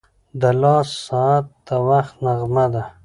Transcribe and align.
•د 0.41 0.43
لاس 0.61 0.87
ساعت 1.07 1.45
د 1.67 1.67
وخت 1.87 2.15
نغمه 2.25 2.65
ده. 2.73 2.83